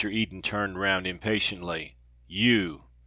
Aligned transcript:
Eden 0.09 0.41
turned 0.41 0.79
round 0.79 1.05
impatiently. 1.05 1.95
"You! 2.25 2.85